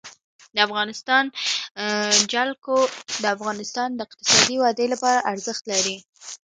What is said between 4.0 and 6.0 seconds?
اقتصادي ودې لپاره ارزښت لري.